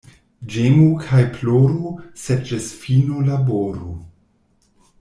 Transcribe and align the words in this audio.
Ĝemu 0.53 0.85
kaj 1.03 1.19
ploru, 1.35 1.91
sed 2.23 2.41
ĝis 2.53 2.71
fino 2.85 3.21
laboru. 3.29 3.95